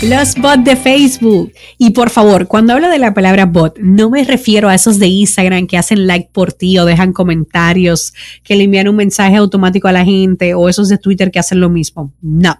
Los 0.00 0.36
bots 0.36 0.62
de 0.62 0.76
Facebook. 0.76 1.52
Y 1.76 1.90
por 1.90 2.10
favor, 2.10 2.46
cuando 2.46 2.72
hablo 2.72 2.88
de 2.88 3.00
la 3.00 3.12
palabra 3.14 3.46
bot, 3.46 3.78
no 3.80 4.10
me 4.10 4.22
refiero 4.22 4.68
a 4.68 4.74
esos 4.76 5.00
de 5.00 5.08
Instagram 5.08 5.66
que 5.66 5.76
hacen 5.76 6.06
like 6.06 6.30
por 6.32 6.52
ti 6.52 6.78
o 6.78 6.84
dejan 6.84 7.12
comentarios, 7.12 8.14
que 8.44 8.54
le 8.54 8.64
envían 8.64 8.88
un 8.88 8.94
mensaje 8.94 9.34
automático 9.34 9.88
a 9.88 9.92
la 9.92 10.04
gente 10.04 10.54
o 10.54 10.68
esos 10.68 10.88
de 10.88 10.98
Twitter 10.98 11.32
que 11.32 11.40
hacen 11.40 11.58
lo 11.58 11.68
mismo. 11.68 12.12
No, 12.22 12.56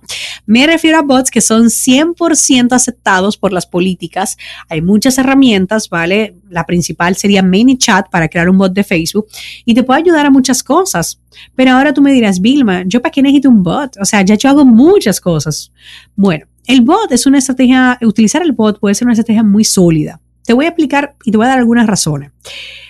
me 0.46 0.66
refiero 0.66 0.98
a 0.98 1.02
bots 1.02 1.30
que 1.30 1.40
son 1.40 1.66
100% 1.66 2.72
aceptados 2.72 3.36
por 3.36 3.52
las 3.52 3.66
políticas. 3.66 4.36
Hay 4.68 4.82
muchas 4.82 5.16
herramientas, 5.16 5.88
¿vale? 5.88 6.34
La 6.50 6.66
principal 6.66 7.14
sería 7.14 7.44
ManyChat 7.44 8.10
para 8.10 8.28
crear 8.28 8.50
un 8.50 8.58
bot 8.58 8.72
de 8.72 8.82
Facebook 8.82 9.28
y 9.64 9.74
te 9.74 9.84
puede 9.84 10.00
ayudar 10.00 10.26
a 10.26 10.30
muchas 10.30 10.64
cosas. 10.64 11.20
Pero 11.54 11.70
ahora 11.70 11.94
tú 11.94 12.02
me 12.02 12.12
dirás, 12.12 12.40
Vilma, 12.40 12.82
¿yo 12.84 13.00
para 13.00 13.12
qué 13.12 13.22
necesito 13.22 13.48
un 13.48 13.62
bot? 13.62 13.96
O 14.00 14.04
sea, 14.04 14.22
ya 14.22 14.34
yo 14.34 14.48
hago 14.48 14.64
muchas 14.64 15.20
cosas. 15.20 15.70
Bueno, 16.16 16.46
el 16.68 16.82
bot 16.82 17.10
es 17.10 17.26
una 17.26 17.38
estrategia, 17.38 17.98
utilizar 18.02 18.42
el 18.42 18.52
bot 18.52 18.78
puede 18.78 18.94
ser 18.94 19.06
una 19.06 19.14
estrategia 19.14 19.42
muy 19.42 19.64
sólida. 19.64 20.20
Te 20.44 20.52
voy 20.52 20.66
a 20.66 20.68
explicar 20.68 21.16
y 21.24 21.30
te 21.30 21.36
voy 21.38 21.46
a 21.46 21.48
dar 21.48 21.58
algunas 21.58 21.86
razones. 21.86 22.30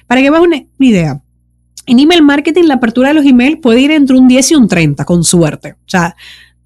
Para 0.09 0.21
que 0.21 0.31
veas 0.31 0.43
una, 0.43 0.65
idea, 0.81 1.23
en 1.87 1.99
email 2.01 2.23
marketing 2.23 2.65
la 2.65 2.75
apertura 2.75 3.09
de 3.09 3.15
los 3.15 3.25
emails 3.25 3.59
puede 3.63 3.81
ir 3.81 3.93
entre 3.93 4.17
un 4.17 4.27
10 4.27 4.51
y 4.51 4.55
un 4.57 4.67
30, 4.67 5.05
con 5.05 5.23
suerte. 5.23 5.75
O 5.75 5.89
sea, 5.89 6.17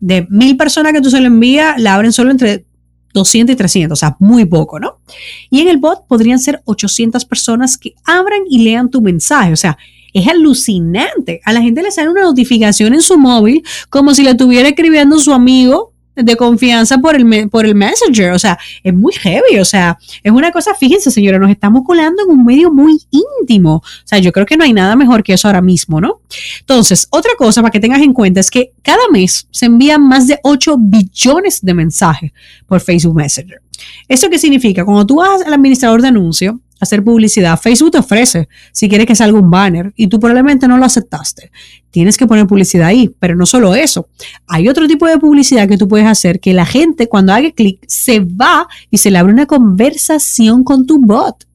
de 0.00 0.26
mil 0.30 0.56
personas 0.56 0.94
que 0.94 1.02
tú 1.02 1.10
se 1.10 1.18
envías, 1.18 1.78
la 1.78 1.94
abren 1.94 2.12
solo 2.12 2.30
entre 2.30 2.64
200 3.12 3.52
y 3.52 3.56
300, 3.56 3.94
o 3.94 4.00
sea, 4.00 4.16
muy 4.18 4.46
poco, 4.46 4.80
¿no? 4.80 5.00
Y 5.50 5.60
en 5.60 5.68
el 5.68 5.76
bot 5.76 6.06
podrían 6.08 6.38
ser 6.38 6.62
800 6.64 7.26
personas 7.26 7.76
que 7.76 7.92
abran 8.04 8.40
y 8.48 8.64
lean 8.64 8.90
tu 8.90 9.02
mensaje, 9.02 9.52
o 9.52 9.56
sea, 9.56 9.76
es 10.14 10.26
alucinante. 10.26 11.42
A 11.44 11.52
la 11.52 11.60
gente 11.60 11.82
le 11.82 11.90
sale 11.90 12.08
una 12.08 12.22
notificación 12.22 12.94
en 12.94 13.02
su 13.02 13.18
móvil 13.18 13.62
como 13.90 14.14
si 14.14 14.22
le 14.22 14.30
estuviera 14.30 14.68
escribiendo 14.68 15.18
su 15.18 15.32
amigo 15.32 15.91
de 16.14 16.36
confianza 16.36 16.98
por 16.98 17.16
el, 17.16 17.48
por 17.48 17.66
el 17.66 17.74
Messenger. 17.74 18.32
O 18.32 18.38
sea, 18.38 18.58
es 18.82 18.94
muy 18.94 19.12
heavy. 19.14 19.58
O 19.60 19.64
sea, 19.64 19.98
es 20.22 20.32
una 20.32 20.50
cosa, 20.50 20.74
fíjense, 20.74 21.10
señora, 21.10 21.38
nos 21.38 21.50
estamos 21.50 21.82
colando 21.84 22.22
en 22.22 22.30
un 22.30 22.44
medio 22.44 22.72
muy 22.72 22.98
íntimo. 23.10 23.76
O 23.76 23.82
sea, 24.04 24.18
yo 24.18 24.32
creo 24.32 24.46
que 24.46 24.56
no 24.56 24.64
hay 24.64 24.72
nada 24.72 24.96
mejor 24.96 25.22
que 25.22 25.32
eso 25.32 25.48
ahora 25.48 25.62
mismo, 25.62 26.00
¿no? 26.00 26.20
Entonces, 26.60 27.06
otra 27.10 27.32
cosa 27.36 27.62
para 27.62 27.72
que 27.72 27.80
tengas 27.80 28.02
en 28.02 28.12
cuenta 28.12 28.40
es 28.40 28.50
que 28.50 28.72
cada 28.82 29.08
mes 29.10 29.46
se 29.50 29.66
envían 29.66 30.06
más 30.06 30.26
de 30.26 30.38
8 30.42 30.76
billones 30.78 31.60
de 31.62 31.74
mensajes 31.74 32.32
por 32.66 32.80
Facebook 32.80 33.14
Messenger. 33.14 33.60
¿Eso 34.08 34.28
qué 34.30 34.38
significa? 34.38 34.84
Cuando 34.84 35.06
tú 35.06 35.16
vas 35.16 35.42
al 35.42 35.54
administrador 35.54 36.02
de 36.02 36.08
anuncio, 36.08 36.60
hacer 36.82 37.04
publicidad, 37.04 37.58
Facebook 37.58 37.92
te 37.92 37.98
ofrece 37.98 38.48
si 38.72 38.88
quieres 38.88 39.06
que 39.06 39.14
salga 39.14 39.38
un 39.38 39.50
banner 39.50 39.92
y 39.96 40.08
tú 40.08 40.18
probablemente 40.18 40.66
no 40.66 40.76
lo 40.76 40.84
aceptaste. 40.84 41.50
Tienes 41.90 42.16
que 42.16 42.26
poner 42.26 42.46
publicidad 42.46 42.88
ahí, 42.88 43.14
pero 43.20 43.36
no 43.36 43.46
solo 43.46 43.74
eso. 43.74 44.08
Hay 44.48 44.68
otro 44.68 44.88
tipo 44.88 45.06
de 45.06 45.18
publicidad 45.18 45.68
que 45.68 45.78
tú 45.78 45.86
puedes 45.86 46.06
hacer 46.06 46.40
que 46.40 46.52
la 46.52 46.66
gente 46.66 47.08
cuando 47.08 47.32
haga 47.32 47.52
clic 47.52 47.84
se 47.86 48.20
va 48.20 48.66
y 48.90 48.98
se 48.98 49.10
le 49.10 49.18
abre 49.18 49.32
una 49.32 49.46
conversación 49.46 50.64
con 50.64 50.86
tu 50.86 50.98
bot. 50.98 51.46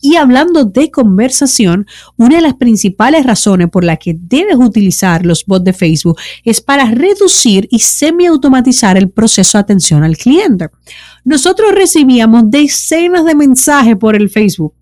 Y 0.00 0.16
hablando 0.16 0.64
de 0.64 0.90
conversación, 0.90 1.86
una 2.16 2.36
de 2.36 2.42
las 2.42 2.54
principales 2.54 3.26
razones 3.26 3.68
por 3.70 3.84
las 3.84 3.98
que 3.98 4.16
debes 4.18 4.56
utilizar 4.56 5.26
los 5.26 5.44
bots 5.44 5.64
de 5.64 5.72
Facebook 5.72 6.18
es 6.44 6.60
para 6.60 6.86
reducir 6.86 7.68
y 7.70 7.80
semi-automatizar 7.80 8.96
el 8.96 9.10
proceso 9.10 9.58
de 9.58 9.62
atención 9.62 10.02
al 10.02 10.16
cliente. 10.16 10.68
Nosotros 11.24 11.72
recibíamos 11.72 12.50
decenas 12.50 13.24
de 13.24 13.34
mensajes 13.34 13.96
por 13.96 14.16
el 14.16 14.30
Facebook 14.30 14.74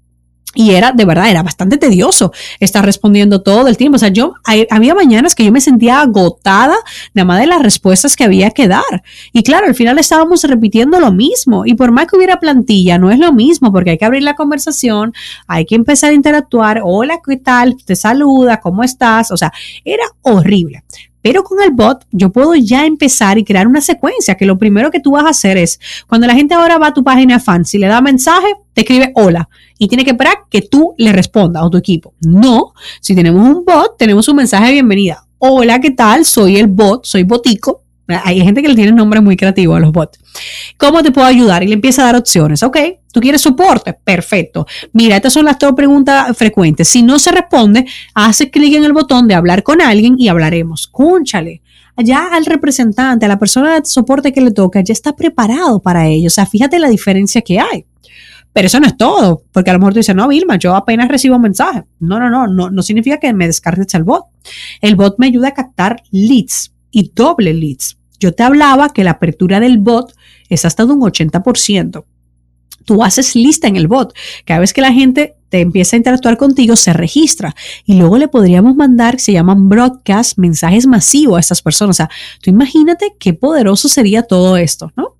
y 0.58 0.72
era, 0.72 0.90
de 0.90 1.04
verdad, 1.04 1.30
era 1.30 1.44
bastante 1.44 1.76
tedioso 1.76 2.32
estar 2.58 2.84
respondiendo 2.84 3.42
todo 3.42 3.68
el 3.68 3.76
tiempo. 3.76 3.94
O 3.94 3.98
sea, 4.00 4.08
yo, 4.08 4.34
había 4.70 4.92
mañanas 4.92 5.36
que 5.36 5.44
yo 5.44 5.52
me 5.52 5.60
sentía 5.60 6.00
agotada 6.00 6.74
nada 7.14 7.24
más 7.24 7.38
de 7.38 7.46
las 7.46 7.62
respuestas 7.62 8.16
que 8.16 8.24
había 8.24 8.50
que 8.50 8.66
dar. 8.66 9.04
Y 9.32 9.44
claro, 9.44 9.68
al 9.68 9.76
final 9.76 10.00
estábamos 10.00 10.42
repitiendo 10.42 10.98
lo 10.98 11.12
mismo. 11.12 11.64
Y 11.64 11.74
por 11.74 11.92
más 11.92 12.08
que 12.08 12.16
hubiera 12.16 12.40
plantilla, 12.40 12.98
no 12.98 13.12
es 13.12 13.20
lo 13.20 13.32
mismo 13.32 13.70
porque 13.70 13.90
hay 13.90 13.98
que 13.98 14.04
abrir 14.04 14.24
la 14.24 14.34
conversación, 14.34 15.14
hay 15.46 15.64
que 15.64 15.76
empezar 15.76 16.10
a 16.10 16.14
interactuar. 16.14 16.80
Hola, 16.82 17.20
¿qué 17.24 17.36
tal? 17.36 17.76
Te 17.84 17.94
saluda, 17.94 18.58
¿cómo 18.58 18.82
estás? 18.82 19.30
O 19.30 19.36
sea, 19.36 19.52
era 19.84 20.02
horrible. 20.22 20.82
Pero 21.22 21.44
con 21.44 21.62
el 21.62 21.70
bot 21.70 22.04
yo 22.10 22.30
puedo 22.30 22.56
ya 22.56 22.84
empezar 22.84 23.38
y 23.38 23.44
crear 23.44 23.68
una 23.68 23.80
secuencia 23.80 24.34
que 24.34 24.46
lo 24.46 24.58
primero 24.58 24.90
que 24.90 24.98
tú 24.98 25.12
vas 25.12 25.24
a 25.24 25.30
hacer 25.30 25.56
es, 25.56 25.78
cuando 26.08 26.26
la 26.26 26.34
gente 26.34 26.54
ahora 26.54 26.78
va 26.78 26.88
a 26.88 26.94
tu 26.94 27.04
página 27.04 27.38
fan, 27.38 27.64
si 27.64 27.78
le 27.78 27.86
da 27.86 28.00
mensaje, 28.00 28.48
te 28.72 28.80
escribe 28.80 29.12
hola 29.14 29.48
y 29.78 29.88
tiene 29.88 30.04
que 30.04 30.10
esperar 30.10 30.34
que 30.50 30.62
tú 30.62 30.94
le 30.98 31.12
respondas 31.12 31.64
a 31.64 31.70
tu 31.70 31.76
equipo. 31.76 32.14
No, 32.20 32.72
si 33.00 33.14
tenemos 33.14 33.42
un 33.42 33.64
bot, 33.64 33.96
tenemos 33.96 34.28
un 34.28 34.36
mensaje 34.36 34.66
de 34.66 34.72
bienvenida. 34.72 35.24
Hola, 35.38 35.80
¿qué 35.80 35.92
tal? 35.92 36.24
Soy 36.24 36.56
el 36.56 36.66
bot, 36.66 37.04
soy 37.04 37.22
botico. 37.22 37.84
Hay 38.08 38.40
gente 38.40 38.62
que 38.62 38.68
le 38.68 38.74
tiene 38.74 38.92
nombre 38.92 39.20
muy 39.20 39.36
creativo 39.36 39.74
a 39.74 39.80
los 39.80 39.92
bots. 39.92 40.18
¿Cómo 40.78 41.02
te 41.02 41.12
puedo 41.12 41.26
ayudar? 41.26 41.62
Y 41.62 41.68
le 41.68 41.74
empieza 41.74 42.02
a 42.02 42.06
dar 42.06 42.16
opciones. 42.16 42.62
Ok, 42.62 42.78
¿tú 43.12 43.20
quieres 43.20 43.42
soporte? 43.42 43.92
Perfecto. 43.92 44.66
Mira, 44.94 45.16
estas 45.16 45.34
son 45.34 45.44
las 45.44 45.58
dos 45.58 45.74
preguntas 45.74 46.34
frecuentes. 46.36 46.88
Si 46.88 47.02
no 47.02 47.18
se 47.18 47.32
responde, 47.32 47.86
hace 48.14 48.50
clic 48.50 48.74
en 48.74 48.84
el 48.84 48.94
botón 48.94 49.28
de 49.28 49.34
hablar 49.34 49.62
con 49.62 49.82
alguien 49.82 50.14
y 50.18 50.28
hablaremos. 50.28 50.86
Cúnchale. 50.86 51.60
Ya 51.98 52.28
al 52.32 52.46
representante, 52.46 53.26
a 53.26 53.28
la 53.28 53.38
persona 53.38 53.78
de 53.78 53.84
soporte 53.84 54.32
que 54.32 54.40
le 54.40 54.52
toca, 54.52 54.80
ya 54.80 54.92
está 54.92 55.14
preparado 55.14 55.80
para 55.80 56.06
ello. 56.06 56.28
O 56.28 56.30
sea, 56.30 56.46
fíjate 56.46 56.78
la 56.78 56.88
diferencia 56.88 57.42
que 57.42 57.58
hay. 57.58 57.84
Pero 58.52 58.66
eso 58.66 58.80
no 58.80 58.86
es 58.86 58.96
todo, 58.96 59.42
porque 59.52 59.70
a 59.70 59.72
lo 59.72 59.78
mejor 59.78 59.92
tú 59.92 60.00
dices, 60.00 60.16
no, 60.16 60.26
Vilma, 60.28 60.56
yo 60.56 60.74
apenas 60.74 61.08
recibo 61.08 61.36
un 61.36 61.42
mensaje. 61.42 61.84
No, 62.00 62.18
no, 62.18 62.28
no, 62.28 62.46
no, 62.46 62.70
no 62.70 62.82
significa 62.82 63.18
que 63.18 63.32
me 63.32 63.46
descargues 63.46 63.94
el 63.94 64.04
bot. 64.04 64.24
El 64.80 64.96
bot 64.96 65.16
me 65.18 65.26
ayuda 65.26 65.48
a 65.48 65.54
captar 65.54 66.02
leads 66.10 66.72
y 66.90 67.12
doble 67.14 67.54
leads. 67.54 67.98
Yo 68.18 68.34
te 68.34 68.42
hablaba 68.42 68.88
que 68.88 69.04
la 69.04 69.12
apertura 69.12 69.60
del 69.60 69.78
bot 69.78 70.12
es 70.48 70.64
hasta 70.64 70.84
de 70.84 70.92
un 70.92 71.00
80%. 71.00 72.04
Tú 72.84 73.04
haces 73.04 73.36
lista 73.36 73.68
en 73.68 73.76
el 73.76 73.86
bot. 73.86 74.14
Cada 74.44 74.60
vez 74.60 74.72
que 74.72 74.80
la 74.80 74.92
gente 74.92 75.36
te 75.48 75.60
empieza 75.60 75.96
a 75.96 75.98
interactuar 75.98 76.36
contigo, 76.36 76.76
se 76.76 76.92
registra. 76.92 77.54
Y 77.84 77.94
luego 77.94 78.18
le 78.18 78.28
podríamos 78.28 78.76
mandar, 78.76 79.18
se 79.18 79.32
llaman 79.32 79.68
broadcast, 79.68 80.38
mensajes 80.38 80.86
masivos 80.86 81.36
a 81.36 81.40
estas 81.40 81.62
personas. 81.62 81.96
O 81.96 81.98
sea, 81.98 82.10
tú 82.42 82.50
imagínate 82.50 83.14
qué 83.18 83.32
poderoso 83.34 83.88
sería 83.88 84.22
todo 84.22 84.56
esto, 84.56 84.92
¿no? 84.96 85.16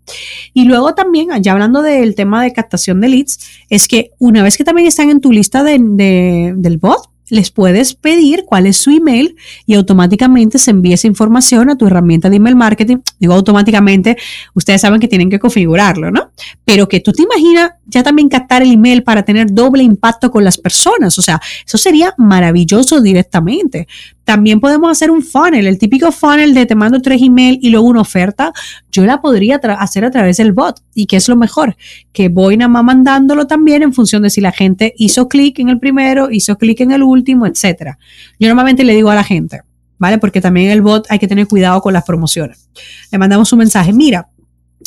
Y 0.55 0.65
luego 0.65 0.95
también, 0.95 1.29
ya 1.43 1.53
hablando 1.53 1.83
del 1.83 2.15
tema 2.15 2.43
de 2.43 2.53
captación 2.53 3.01
de 3.01 3.09
leads, 3.09 3.39
es 3.69 3.89
que 3.89 4.13
una 4.19 4.43
vez 4.43 4.57
que 4.57 4.65
también 4.65 4.89
están 4.89 5.11
en 5.11 5.21
tu 5.21 5.33
lista 5.33 5.63
del 5.63 6.79
bot, 6.81 7.11
les 7.31 7.51
puedes 7.51 7.95
pedir 7.95 8.45
cuál 8.45 8.67
es 8.67 8.77
su 8.77 8.91
email 8.91 9.37
y 9.67 9.75
automáticamente 9.75 10.59
se 10.59 10.71
envía 10.71 10.95
esa 10.95 11.07
información 11.07 11.71
a 11.71 11.77
tu 11.77 11.87
herramienta 11.87 12.31
de 12.31 12.37
email 12.37 12.57
marketing. 12.57 12.99
Digo 13.19 13.35
automáticamente, 13.35 14.17
ustedes 14.55 14.81
saben 14.81 15.01
que 15.01 15.09
tienen 15.09 15.31
que 15.31 15.39
configurarlo, 15.39 16.11
¿no? 16.11 16.31
Pero 16.65 16.89
que 16.89 17.01
tú 17.01 17.13
te 17.13 17.23
imaginas 17.23 17.73
ya 17.87 18.03
también 18.03 18.29
captar 18.29 18.63
el 18.63 18.73
email 18.73 19.03
para 19.03 19.25
tener 19.25 19.53
doble 19.53 19.83
impacto 19.83 20.31
con 20.31 20.45
las 20.45 20.59
personas. 20.59 21.19
O 21.19 21.23
sea, 21.23 21.41
eso 21.67 21.79
sería 21.79 22.15
maravilloso 22.17 23.01
directamente. 23.01 23.89
También 24.29 24.61
podemos 24.61 24.91
hacer 24.91 25.11
un 25.11 25.23
funnel, 25.23 25.67
el 25.67 25.79
típico 25.79 26.13
funnel 26.13 26.53
de 26.53 26.67
te 26.67 26.75
mando 26.75 27.01
tres 27.01 27.23
emails 27.23 27.61
y 27.63 27.71
luego 27.71 27.87
una 27.87 28.03
oferta. 28.03 28.53
Yo 28.93 29.07
la 29.07 29.23
podría 29.23 29.57
hacer 29.57 30.05
a 30.05 30.11
través 30.11 30.37
del 30.37 30.53
bot. 30.53 30.83
¿Y 30.95 31.07
qué 31.07 31.17
es 31.17 31.31
lo 31.31 31.37
mejor? 31.37 31.79
Que 32.13 32.29
voy 32.29 32.59
nada 32.59 32.69
más 32.69 32.85
mandándolo 32.85 33.47
también 33.47 33.83
en 33.83 33.95
función 33.95 34.23
de 34.23 34.29
si 34.29 34.43
la 34.43 34.53
gente 34.53 34.93
hizo 34.99 35.29
clic 35.29 35.61
en 35.61 35.71
el 35.71 35.79
primero, 35.79 36.31
hizo 36.31 36.59
clic 36.59 36.79
en 36.83 36.93
el 36.93 37.05
último, 37.05 37.47
etcétera. 37.47 37.99
Yo 38.39 38.49
normalmente 38.49 38.85
le 38.85 38.95
digo 38.95 39.09
a 39.09 39.15
la 39.15 39.25
gente, 39.25 39.63
¿vale? 39.97 40.19
Porque 40.19 40.43
también 40.43 40.73
el 40.73 40.83
bot 40.83 41.07
hay 41.09 41.19
que 41.19 41.27
tener 41.27 41.49
cuidado 41.49 41.81
con 41.81 41.95
las 41.95 42.05
promociones. 42.05 42.69
Le 43.11 43.17
mandamos 43.17 43.51
un 43.55 43.61
mensaje, 43.61 43.95
mira, 43.95 44.29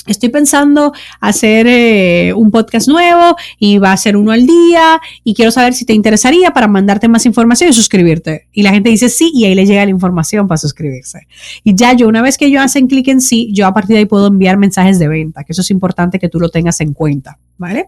estoy 0.08 0.30
pensando 0.30 0.94
hacer 1.20 1.68
eh, 1.68 2.34
un 2.34 2.52
podcast 2.52 2.88
nuevo 2.88 3.36
y 3.60 3.78
va 3.78 3.92
a 3.92 3.98
ser 3.98 4.18
uno 4.18 4.32
al 4.32 4.46
día 4.46 5.00
y 5.24 5.34
quiero 5.34 5.52
saber 5.52 5.74
si 5.74 5.86
te 5.86 5.94
interesaría 5.94 6.52
para 6.52 6.68
mandarte 6.68 7.08
más 7.08 7.26
información 7.26 7.70
y 7.70 7.74
suscribirte. 7.74 8.48
Y 8.52 8.64
la 8.64 8.72
gente 8.72 8.90
dice 8.90 9.10
sí 9.10 9.32
y 9.34 9.46
ahí 9.46 9.56
le 9.56 9.66
llega 9.66 9.84
la 9.84 9.92
información 9.92 10.48
para 10.48 10.58
suscribirse. 10.58 11.28
Y 11.64 11.76
ya 11.76 11.94
yo, 11.94 12.08
una 12.08 12.22
vez 12.22 12.38
que 12.38 12.50
yo 12.50 12.62
hacen 12.62 12.88
clic 12.88 13.08
en 13.10 13.22
sí, 13.22 13.52
yo 13.54 13.68
a 13.68 13.74
partir 13.74 13.96
de 13.96 14.00
ahí 14.00 14.06
puedo 14.06 14.28
enviar 14.28 14.58
mensajes 14.58 15.00
de 15.00 15.08
venta, 15.08 15.44
que 15.44 15.54
eso 15.54 15.62
es 15.62 15.72
importante 15.72 16.20
que 16.20 16.30
tú 16.30 16.40
lo 16.40 16.50
tengas 16.50 16.82
en 16.82 16.94
cuenta, 16.94 17.38
¿vale? 17.58 17.88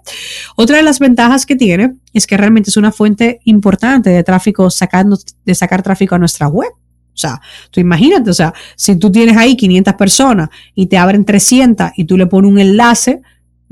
Otra 0.55 0.77
de 0.77 0.83
las 0.83 0.99
ventajas 0.99 1.45
que 1.45 1.55
tiene 1.55 1.95
es 2.13 2.27
que 2.27 2.37
realmente 2.37 2.69
es 2.69 2.77
una 2.77 2.91
fuente 2.91 3.39
importante 3.45 4.09
de 4.09 4.23
tráfico, 4.23 4.69
sacando, 4.69 5.17
de 5.45 5.55
sacar 5.55 5.81
tráfico 5.81 6.15
a 6.15 6.19
nuestra 6.19 6.47
web. 6.47 6.71
O 7.13 7.17
sea, 7.17 7.39
tú 7.69 7.79
imagínate, 7.79 8.29
o 8.29 8.33
sea, 8.33 8.53
si 8.75 8.95
tú 8.95 9.11
tienes 9.11 9.37
ahí 9.37 9.55
500 9.55 9.93
personas 9.93 10.49
y 10.73 10.87
te 10.87 10.97
abren 10.97 11.25
300 11.25 11.91
y 11.95 12.05
tú 12.05 12.17
le 12.17 12.25
pones 12.25 12.51
un 12.51 12.59
enlace, 12.59 13.21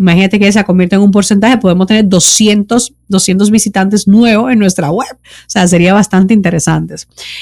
Imagínate 0.01 0.39
que 0.39 0.51
se 0.51 0.63
convierte 0.63 0.95
en 0.95 1.03
un 1.03 1.11
porcentaje, 1.11 1.59
podemos 1.59 1.85
tener 1.85 2.09
200, 2.09 2.91
200 3.07 3.51
visitantes 3.51 4.07
nuevos 4.07 4.51
en 4.51 4.57
nuestra 4.57 4.89
web. 4.89 5.11
O 5.13 5.45
sea, 5.45 5.67
sería 5.67 5.93
bastante 5.93 6.33
interesante. 6.33 6.95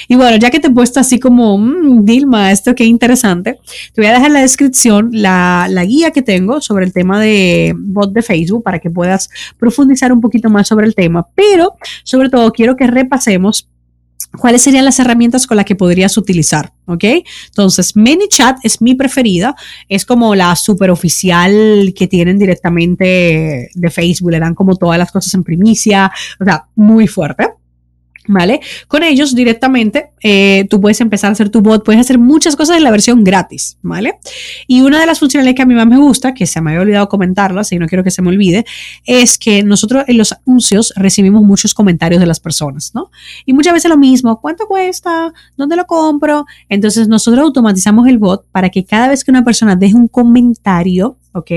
Y 0.08 0.14
bueno, 0.16 0.36
ya 0.36 0.50
que 0.50 0.60
te 0.60 0.66
he 0.66 0.70
puesto 0.70 1.00
así 1.00 1.18
como, 1.18 1.56
mmm, 1.56 2.04
Dilma, 2.04 2.52
esto 2.52 2.74
qué 2.74 2.84
interesante, 2.84 3.58
te 3.94 4.02
voy 4.02 4.10
a 4.10 4.12
dejar 4.12 4.26
en 4.26 4.34
la 4.34 4.40
descripción 4.42 5.08
la, 5.10 5.68
la 5.70 5.86
guía 5.86 6.10
que 6.10 6.20
tengo 6.20 6.60
sobre 6.60 6.84
el 6.84 6.92
tema 6.92 7.18
de 7.18 7.74
bot 7.78 8.12
de 8.12 8.20
Facebook 8.20 8.62
para 8.62 8.78
que 8.78 8.90
puedas 8.90 9.30
profundizar 9.58 10.12
un 10.12 10.20
poquito 10.20 10.50
más 10.50 10.68
sobre 10.68 10.86
el 10.86 10.94
tema. 10.94 11.28
Pero, 11.34 11.76
sobre 12.04 12.28
todo, 12.28 12.52
quiero 12.52 12.76
que 12.76 12.86
repasemos 12.86 13.70
¿Cuáles 14.38 14.62
serían 14.62 14.84
las 14.84 14.98
herramientas 15.00 15.46
con 15.46 15.56
las 15.56 15.66
que 15.66 15.74
podrías 15.74 16.16
utilizar? 16.16 16.72
¿Ok? 16.86 17.04
Entonces, 17.46 17.96
ManyChat 17.96 18.58
es 18.62 18.80
mi 18.80 18.94
preferida. 18.94 19.56
Es 19.88 20.04
como 20.04 20.34
la 20.34 20.54
super 20.54 20.90
oficial 20.90 21.92
que 21.96 22.06
tienen 22.06 22.38
directamente 22.38 23.70
de 23.74 23.90
Facebook. 23.90 24.30
Le 24.30 24.38
dan 24.38 24.54
como 24.54 24.76
todas 24.76 24.98
las 24.98 25.10
cosas 25.10 25.34
en 25.34 25.42
primicia. 25.42 26.12
O 26.38 26.44
sea, 26.44 26.66
muy 26.76 27.08
fuerte. 27.08 27.59
¿Vale? 28.32 28.60
Con 28.86 29.02
ellos 29.02 29.34
directamente 29.34 30.12
eh, 30.22 30.64
tú 30.70 30.80
puedes 30.80 31.00
empezar 31.00 31.30
a 31.30 31.32
hacer 31.32 31.48
tu 31.48 31.62
bot, 31.62 31.84
puedes 31.84 32.00
hacer 32.00 32.16
muchas 32.16 32.54
cosas 32.54 32.76
en 32.76 32.84
la 32.84 32.92
versión 32.92 33.24
gratis, 33.24 33.76
¿vale? 33.82 34.20
Y 34.68 34.82
una 34.82 35.00
de 35.00 35.06
las 35.06 35.18
funcionalidades 35.18 35.56
que 35.56 35.62
a 35.62 35.66
mí 35.66 35.74
más 35.74 35.88
me 35.88 35.96
gusta, 35.96 36.32
que 36.32 36.46
se 36.46 36.60
me 36.60 36.70
había 36.70 36.82
olvidado 36.82 37.08
comentarlo, 37.08 37.60
así 37.60 37.76
no 37.76 37.88
quiero 37.88 38.04
que 38.04 38.12
se 38.12 38.22
me 38.22 38.28
olvide, 38.28 38.64
es 39.04 39.36
que 39.36 39.64
nosotros 39.64 40.04
en 40.06 40.16
los 40.16 40.32
anuncios 40.32 40.92
recibimos 40.94 41.42
muchos 41.42 41.74
comentarios 41.74 42.20
de 42.20 42.26
las 42.26 42.38
personas, 42.38 42.92
¿no? 42.94 43.10
Y 43.46 43.52
muchas 43.52 43.74
veces 43.74 43.88
lo 43.88 43.98
mismo, 43.98 44.40
¿cuánto 44.40 44.68
cuesta? 44.68 45.32
¿Dónde 45.56 45.74
lo 45.74 45.86
compro? 45.86 46.46
Entonces 46.68 47.08
nosotros 47.08 47.42
automatizamos 47.42 48.06
el 48.06 48.18
bot 48.18 48.46
para 48.52 48.70
que 48.70 48.84
cada 48.84 49.08
vez 49.08 49.24
que 49.24 49.32
una 49.32 49.42
persona 49.42 49.74
deje 49.74 49.96
un 49.96 50.06
comentario, 50.06 51.16
¿ok? 51.32 51.50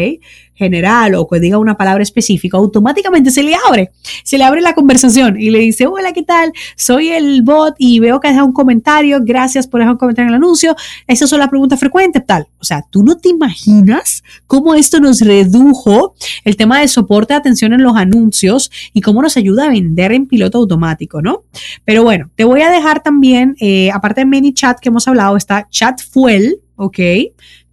General 0.54 1.16
o 1.16 1.28
que 1.28 1.40
diga 1.40 1.58
una 1.58 1.76
palabra 1.76 2.04
específica, 2.04 2.58
automáticamente 2.58 3.32
se 3.32 3.44
le 3.44 3.56
abre, 3.68 3.92
se 4.24 4.38
le 4.38 4.44
abre 4.44 4.62
la 4.62 4.74
conversación 4.74 5.40
y 5.40 5.50
le 5.50 5.60
dice, 5.60 5.88
hola, 5.88 6.14
¿qué 6.14 6.24
tal? 6.24 6.52
Soy 6.76 7.10
el 7.10 7.42
bot 7.42 7.76
y 7.78 8.00
veo 8.00 8.20
que 8.20 8.28
has 8.28 8.34
dejado 8.34 8.48
un 8.48 8.54
comentario, 8.54 9.20
gracias 9.22 9.68
por 9.68 9.80
dejar 9.80 9.94
un 9.94 10.00
comentario 10.00 10.30
en 10.30 10.36
el 10.36 10.44
anuncio, 10.44 10.76
esas 11.08 11.30
son 11.30 11.40
las 11.40 11.50
preguntas 11.50 11.80
frecuentes, 11.80 12.26
tal. 12.26 12.48
O 12.60 12.66
sea, 12.66 12.84
tú 12.90 13.04
no 13.04 13.18
te 13.18 13.30
imaginas 13.30 14.24
cómo 14.48 14.76
esto 14.76 15.00
nos 15.00 15.22
redujo 15.22 16.16
el 16.44 16.56
tema 16.56 16.80
de 16.80 16.88
soporte 16.88 17.34
de 17.34 17.40
atención 17.40 17.74
en 17.74 17.84
los 17.84 17.96
anuncios 17.96 18.72
y 18.94 19.02
cómo 19.02 19.22
nos 19.22 19.38
ayuda 19.38 19.66
a 19.66 19.70
vender 19.70 20.12
en 20.12 20.28
piloto 20.28 20.60
automático, 20.60 21.22
¿no? 21.22 21.44
Pero 21.86 22.04
bueno, 22.04 22.30
te 22.36 22.44
voy 22.44 22.62
a 22.62 22.70
dejar 22.70 23.02
también, 23.02 23.56
eh, 23.60 23.90
aparte 23.92 24.22
de 24.22 24.26
ManyChat 24.26 24.80
que 24.80 24.90
hemos 24.90 25.08
hablado, 25.08 25.38
está 25.38 25.68
ChatFuel, 25.70 26.60
¿ok? 26.76 27.00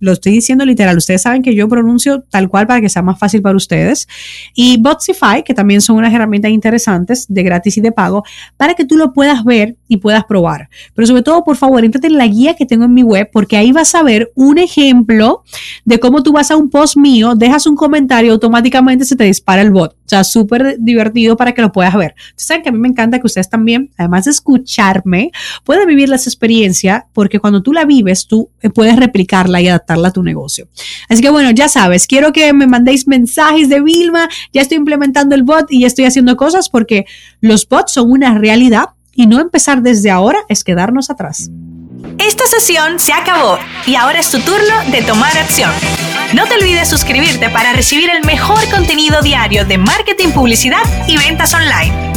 Lo 0.00 0.12
estoy 0.12 0.32
diciendo 0.32 0.64
literal. 0.64 0.96
Ustedes 0.96 1.22
saben 1.22 1.42
que 1.42 1.54
yo 1.54 1.68
pronuncio 1.68 2.22
tal 2.22 2.48
cual 2.48 2.66
para 2.66 2.80
que 2.80 2.88
sea 2.88 3.02
más 3.02 3.18
fácil 3.18 3.42
para 3.42 3.56
ustedes. 3.56 4.08
Y 4.54 4.78
Botsify, 4.78 5.44
que 5.44 5.54
también 5.54 5.80
son 5.80 5.96
unas 5.96 6.12
herramientas 6.12 6.50
interesantes 6.50 7.26
de 7.28 7.42
gratis 7.42 7.76
y 7.76 7.80
de 7.80 7.92
pago, 7.92 8.24
para 8.56 8.74
que 8.74 8.84
tú 8.84 8.96
lo 8.96 9.12
puedas 9.12 9.44
ver 9.44 9.76
y 9.88 9.98
puedas 9.98 10.24
probar. 10.24 10.68
Pero 10.94 11.06
sobre 11.06 11.22
todo, 11.22 11.44
por 11.44 11.56
favor, 11.56 11.84
entrate 11.84 12.06
en 12.06 12.16
la 12.16 12.26
guía 12.26 12.54
que 12.54 12.66
tengo 12.66 12.84
en 12.84 12.94
mi 12.94 13.02
web, 13.02 13.28
porque 13.32 13.56
ahí 13.56 13.72
vas 13.72 13.94
a 13.94 14.02
ver 14.02 14.32
un 14.34 14.58
ejemplo 14.58 15.44
de 15.84 16.00
cómo 16.00 16.22
tú 16.22 16.32
vas 16.32 16.50
a 16.50 16.56
un 16.56 16.70
post 16.70 16.96
mío, 16.96 17.34
dejas 17.34 17.66
un 17.66 17.76
comentario, 17.76 18.32
automáticamente 18.32 19.04
se 19.04 19.16
te 19.16 19.24
dispara 19.24 19.62
el 19.62 19.70
bot. 19.70 19.92
O 19.92 20.08
sea, 20.10 20.24
súper 20.24 20.76
divertido 20.78 21.36
para 21.36 21.52
que 21.52 21.62
lo 21.62 21.70
puedas 21.70 21.94
ver. 21.94 22.14
Ustedes 22.30 22.46
saben 22.46 22.62
que 22.62 22.68
a 22.70 22.72
mí 22.72 22.78
me 22.78 22.88
encanta 22.88 23.20
que 23.20 23.26
ustedes 23.26 23.48
también, 23.48 23.90
además 23.96 24.24
de 24.24 24.32
escucharme, 24.32 25.30
puedan 25.64 25.86
vivir 25.86 26.08
las 26.08 26.26
experiencias, 26.26 27.04
porque 27.12 27.38
cuando 27.38 27.62
tú 27.62 27.72
la 27.72 27.84
vives, 27.84 28.26
tú 28.26 28.50
puedes 28.74 28.96
replicarla 28.96 29.60
y 29.60 29.68
adaptarla 29.90 30.08
a 30.08 30.12
tu 30.12 30.22
negocio. 30.22 30.68
Así 31.08 31.20
que 31.20 31.30
bueno, 31.30 31.50
ya 31.50 31.68
sabes, 31.68 32.06
quiero 32.06 32.32
que 32.32 32.52
me 32.52 32.66
mandéis 32.66 33.06
mensajes 33.06 33.68
de 33.68 33.80
Vilma, 33.80 34.28
ya 34.52 34.62
estoy 34.62 34.76
implementando 34.76 35.34
el 35.34 35.42
bot 35.42 35.66
y 35.70 35.80
ya 35.80 35.86
estoy 35.86 36.04
haciendo 36.04 36.36
cosas 36.36 36.68
porque 36.68 37.06
los 37.40 37.68
bots 37.68 37.92
son 37.92 38.10
una 38.10 38.38
realidad 38.38 38.90
y 39.14 39.26
no 39.26 39.40
empezar 39.40 39.82
desde 39.82 40.10
ahora 40.10 40.38
es 40.48 40.64
quedarnos 40.64 41.10
atrás. 41.10 41.50
Esta 42.18 42.46
sesión 42.46 42.98
se 42.98 43.12
acabó 43.12 43.58
y 43.86 43.94
ahora 43.94 44.20
es 44.20 44.30
tu 44.30 44.38
turno 44.40 44.90
de 44.90 45.02
tomar 45.02 45.36
acción. 45.36 45.70
No 46.34 46.46
te 46.46 46.54
olvides 46.54 46.88
suscribirte 46.88 47.50
para 47.50 47.72
recibir 47.72 48.08
el 48.10 48.24
mejor 48.24 48.60
contenido 48.70 49.20
diario 49.20 49.64
de 49.64 49.78
marketing, 49.78 50.28
publicidad 50.30 50.82
y 51.08 51.16
ventas 51.16 51.52
online. 51.54 52.09